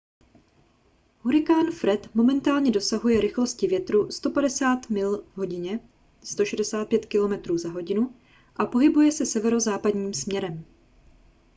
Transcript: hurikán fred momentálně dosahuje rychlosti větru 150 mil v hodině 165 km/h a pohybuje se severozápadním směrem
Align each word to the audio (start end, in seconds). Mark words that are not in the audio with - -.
hurikán 1.21 1.71
fred 1.71 2.09
momentálně 2.15 2.71
dosahuje 2.71 3.21
rychlosti 3.21 3.67
větru 3.67 4.11
150 4.11 4.89
mil 4.89 5.17
v 5.23 5.37
hodině 5.37 5.79
165 6.23 7.05
km/h 7.05 8.07
a 8.55 8.65
pohybuje 8.65 9.11
se 9.11 9.25
severozápadním 9.25 10.13
směrem 10.13 10.65